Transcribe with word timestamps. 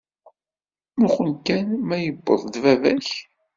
Muqqel 0.99 1.31
kan 1.45 1.67
ma 1.87 1.97
yewweḍ-d 1.99 2.55
baba-k? 2.63 3.07